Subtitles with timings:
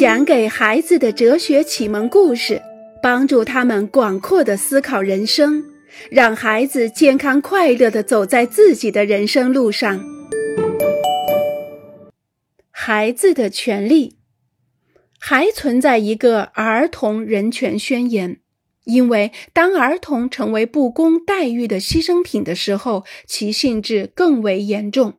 [0.00, 2.62] 讲给孩子的哲学启蒙故事，
[3.02, 5.62] 帮助他们广阔的思考人生，
[6.10, 10.02] 让孩子健康快乐的走在自己的人生路上。
[12.70, 14.16] 孩子的权利
[15.18, 18.40] 还存在一个儿童人权宣言，
[18.84, 25.18] 因为当儿童成为不公待遇的牺牲品的时候，其性质更为严重。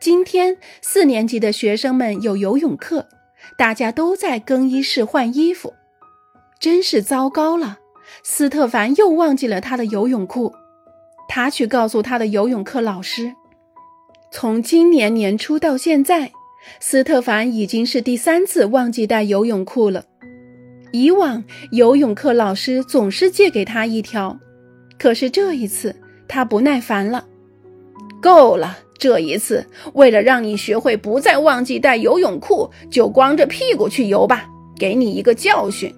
[0.00, 3.08] 今天四年级的学生们有游泳课，
[3.56, 5.74] 大家都在更衣室换衣服，
[6.60, 7.78] 真是糟糕了。
[8.22, 10.52] 斯特凡又忘记了他的游泳裤，
[11.28, 13.32] 他去告诉他的游泳课老师。
[14.30, 16.32] 从今年年初到现在，
[16.80, 20.04] 斯特凡已经是第三次忘记带游泳裤了。
[20.90, 24.38] 以往游泳课老师总是借给他一条，
[24.98, 25.96] 可是这一次
[26.28, 27.26] 他不耐烦了，
[28.20, 28.78] 够了。
[29.02, 34.48] 这一次，为了让你学会不再忘记带游泳裤，就光着屁股去游吧，
[34.78, 35.92] 给你一个教训。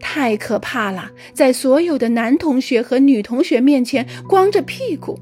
[0.00, 5.20] 太可怕了，在所有的男同学和女同学面前光着屁股，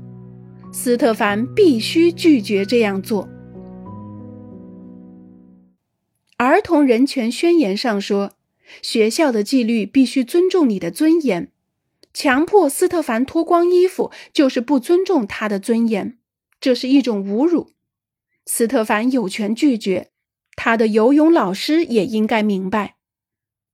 [0.72, 3.28] 斯特凡必须拒绝这样做。
[6.36, 8.34] 儿童人权宣言上说，
[8.80, 11.50] 学校的纪律必须尊重你的尊严。
[12.14, 16.16] 强迫斯特凡脱光衣服，就是不尊重他的尊严。
[16.60, 17.72] 这是一种侮辱，
[18.44, 20.10] 斯特凡有权拒绝。
[20.56, 22.96] 他的游泳老师也应该明白，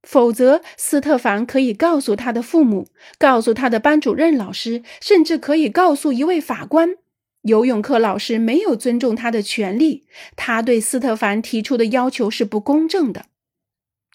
[0.01, 6.97] 否则斯特凡可以告诉他的父母，告诉他的班主任老师，甚至可以告诉一位法官，
[7.43, 13.27] 游泳课老师没有尊重他的权利，他对斯特凡提出的要求是不公正的。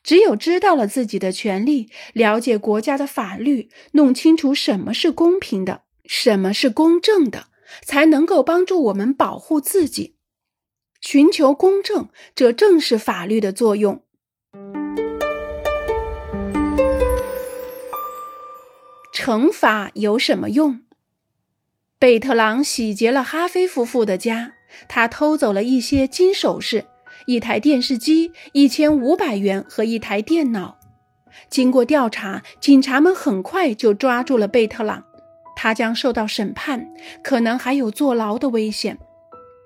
[0.02, 7.46] 只有知道了自己的权利，了解国家的法律，弄清楚什么是公平的，什么是公正的。
[7.82, 10.16] 才能够帮助我们保护自己，
[11.00, 14.02] 寻求公正，这正是法律的作用。
[19.12, 20.82] 惩罚有什么用？
[21.98, 24.54] 贝特朗洗劫了哈菲夫妇的家，
[24.88, 26.86] 他偷走了一些金首饰、
[27.26, 30.78] 一台电视机、一千五百元和一台电脑。
[31.50, 35.04] 经过调查，警察们很快就抓住了贝特朗。
[35.60, 36.88] 他将受到审判，
[37.20, 38.96] 可能还有坐牢的危险。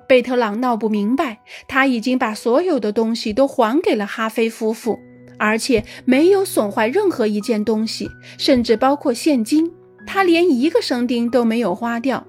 [0.09, 4.99] 贝特朗闹不明白，他已经把所有的东西都还给了哈菲夫妇，
[5.39, 8.09] 而且没有损坏任何一件东西，
[8.39, 9.71] 甚至包括现金。
[10.07, 12.27] 他连一个生丁都没有花掉。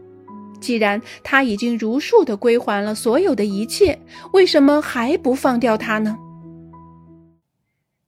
[0.60, 3.98] 既然他已经如数的归还了所有的一切，
[4.34, 6.18] 为什么还不放掉他呢？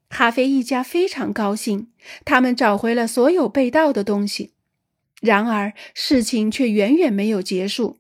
[0.10, 1.88] 哈菲一家非常高兴，
[2.26, 4.52] 他们找回了所有被盗的东西。
[5.26, 7.98] 然而，事情却远远没有结束。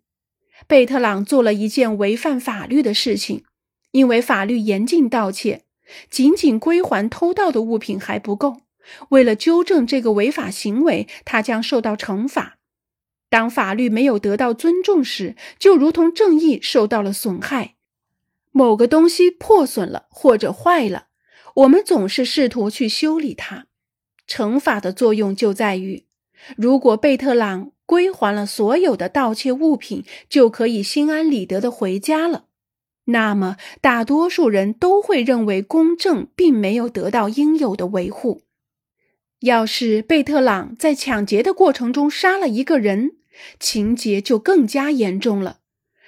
[0.67, 3.43] 贝特朗做了一件违反法律的事情，
[3.91, 5.63] 因为法律严禁盗窃，
[6.09, 8.61] 仅仅归还偷盗的物品还不够。
[9.09, 12.57] 为了纠正这个违法行为，他将受到惩罚。
[13.29, 17.75] 当法律没有得到尊重时，就如同正义受到了损害。
[18.51, 21.07] 某个东西破损了或者坏了，
[21.55, 23.65] 我们总是试图去修理它。
[24.27, 26.05] 惩罚的作用就在于。
[26.55, 32.45] 如果贝特朗归还了所有的盗窃物品，就可以心安理得的回家了。
[33.05, 38.41] 那么，大多数人都会认为公正并没有得到应有的维护。
[39.41, 43.17] 要是贝特朗在抢劫的过程中杀了一个人，
[43.59, 45.59] 情节就更加严重了。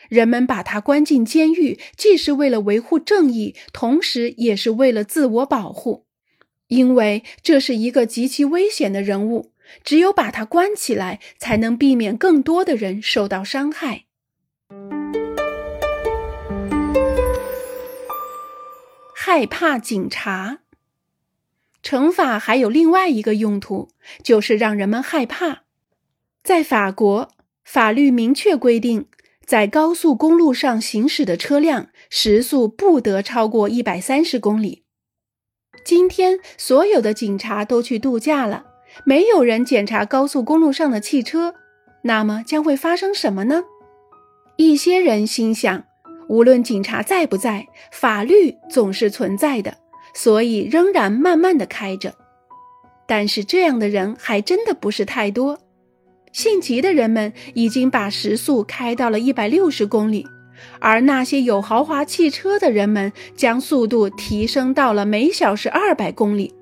[0.10, 6.06] 人们把他关进监狱，既是为了维护正义，同时也是为了自我保护，
[6.68, 9.52] 因为这是一个极其危险的人物。
[9.84, 14.06] 只有把它关起来，才能避免更多的人受到伤害。
[19.14, 20.60] 害怕警察，
[21.84, 23.90] 惩罚还有另外一个用途，
[24.24, 25.64] 就是让人们害怕。
[26.44, 27.30] 在法国，
[27.66, 29.08] 法律明确规定，
[29.46, 34.86] 在高速公路上行驶的车辆时速不得超过一百三十公里。
[35.84, 38.67] 今天，所有的警察都去度假了。
[39.04, 41.54] 没有人检查高速公路上的汽车，
[42.04, 43.64] 那么将会发生什么呢？
[44.58, 45.84] 一些人心想，
[46.28, 49.76] 无论警察在不在，法律总是存在的，
[50.14, 52.14] 所以仍然慢慢的开着。
[53.06, 55.60] 但是这样的人还真的不是太多。
[56.34, 60.28] 性急的人们已经把时速开到了一百六十公里，
[60.80, 66.54] 而那些有豪华汽车的人们将速度提升到了每小时二百公里。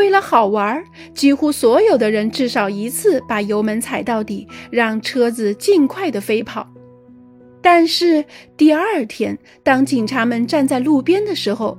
[0.00, 0.82] 为了好玩，
[1.14, 6.66] 几乎所有的人至少一次把油门踩到底，让车子尽快的飞跑。
[7.60, 8.24] 但是
[8.56, 11.76] 第二天，当警察们站在路边的时候，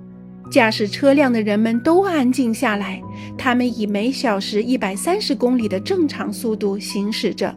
[0.51, 3.01] 驾驶车辆的人们都安静下来，
[3.39, 7.56] 他们以每小时一百三十公里的正常速度行驶着。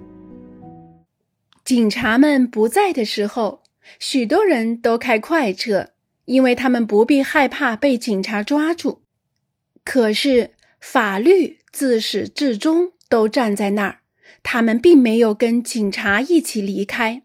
[1.62, 3.60] 警察们不在的时候，
[3.98, 5.90] 许多人都开快车，
[6.24, 9.02] 因为他们不必害怕被警察抓住。
[9.84, 10.52] 可是
[10.86, 14.00] 法律自始至终都站在那儿，
[14.42, 17.22] 他们并没有跟警察一起离开。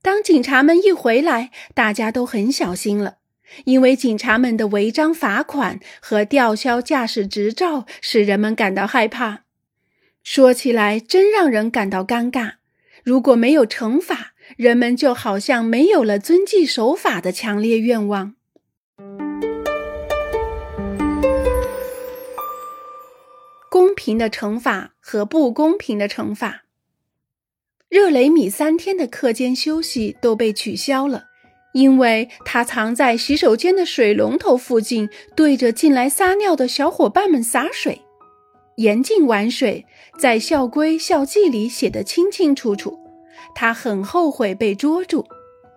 [0.00, 3.16] 当警察们一回来，大家都很小心了，
[3.64, 9.42] 因为警察们的违章罚款和吊销驾驶执照使人们感到害怕。
[10.22, 12.52] 说起来，真让人感到尴尬。
[13.02, 18.36] 如果没有惩罚，人们就好像没有了遵纪守法的强烈愿望。
[24.04, 26.64] 平的惩罚和不公平的惩罚。
[27.88, 31.26] 热雷米三天的课间休息都被取消了，
[31.72, 38.02] 因为他藏在洗手间的水龙头附近，对着进来撒尿的小伙伴们洒水。
[38.74, 39.86] 严禁玩水，
[40.18, 42.98] 在校规校纪里写得清清楚楚。
[43.54, 45.24] 他很后悔被捉住，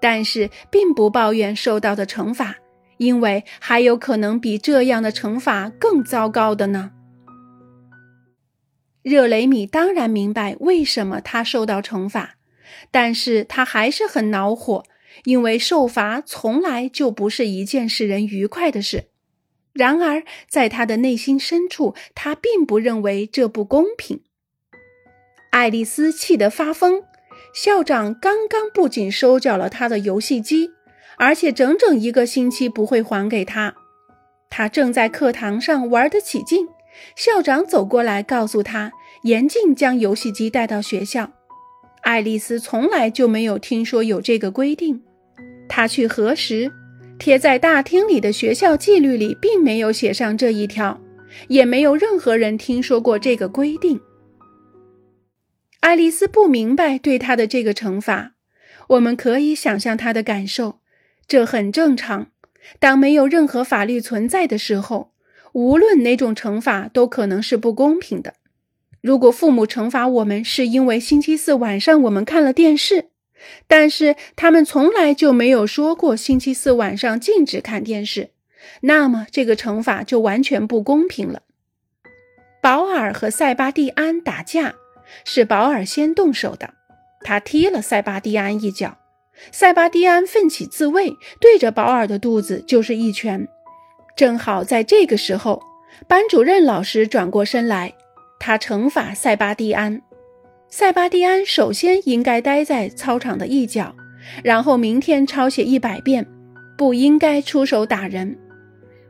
[0.02, 2.56] 但是并不抱怨受到的惩罚，
[2.98, 6.94] 因为还有可能比这样的惩罚更糟糕的呢。
[9.06, 12.38] 热雷米当然明白为什么他受到惩罚，
[12.90, 14.84] 但是他还是很恼火，
[15.26, 19.10] 因为受罚从来就不是一件使人愉快的事。
[19.74, 24.24] 然而，在他的内心深处，他并不认为这不公平。
[25.52, 27.04] 爱丽丝气得发疯，
[27.54, 30.72] 校长刚刚不仅收缴了他的游戏机，
[31.20, 33.76] 而且整整一个星期不会还给他。
[34.50, 36.68] 他正在课堂上玩得起劲。
[37.16, 38.92] 校长走过来，告诉他
[39.24, 41.32] 严禁将游戏机带到学校。
[42.02, 45.02] 爱丽丝从来就没有听说有这个规定。
[45.68, 46.72] 她去核实，
[47.18, 51.02] 贴在大厅里的学校纪律里并没有写上这一条，
[51.48, 54.00] 也没有任何人听说过这个规定。
[55.80, 58.34] 爱丽丝不明白对她的这个惩罚，
[58.90, 60.80] 我们可以想象她的感受。
[61.28, 62.28] 这很正常。
[62.80, 65.15] 当没有任何法律存在的时候。
[65.56, 68.34] 无论哪种惩罚都可能是不公平的。
[69.00, 73.06] 如果父母惩罚我们是因为星期四晚上我们看了电视，
[73.66, 78.32] 但是他们从来就没有说过星期四晚上禁止看电视，
[78.82, 81.44] 那么这个惩罚就完全不公平了。
[82.62, 84.76] 保尔和塞巴蒂安打架，
[85.24, 86.74] 是保尔先动手的，
[87.22, 88.98] 他踢了塞巴蒂安一脚，
[89.54, 93.48] 塞巴蒂安奋起自卫，对着保尔的肚子就是一拳。
[94.16, 95.62] 正好在这个时候，
[96.08, 97.94] 班主任老师转过身来，
[98.40, 100.02] 他惩罚塞巴蒂安。
[100.70, 103.94] 塞巴蒂安首先应该待在操场的一角，
[104.44, 106.26] 然后明天抄写一百遍，
[106.78, 108.38] 不应该出手打人。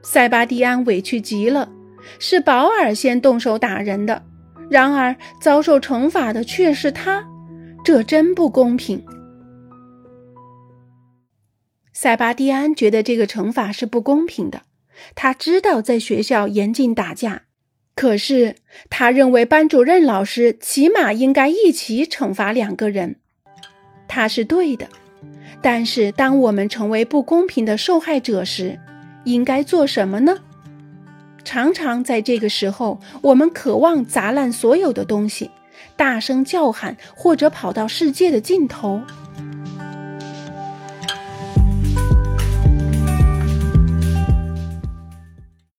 [0.03, 1.69] 塞巴蒂安委屈极了，
[2.19, 4.23] 是保尔先动手打人的，
[4.69, 7.23] 然而遭受惩罚的却是他，
[7.83, 9.03] 这真不公平。
[11.93, 14.61] 塞巴蒂安觉得这个惩罚是不公平的。
[15.13, 17.43] 他知道在学校严禁打架，
[17.95, 18.55] 可是
[18.89, 23.17] 他认为班主任老师起码应该一起惩罚两个人。
[24.07, 24.87] 他是对的，
[25.61, 28.79] 但是当我们成为不公平的受害者时，
[29.23, 30.37] 应该做什么呢？
[31.43, 35.51] 常常在这个时候，我们渴望砸烂所有的东西，
[35.95, 39.01] 大声叫喊，或者跑到世界的尽头。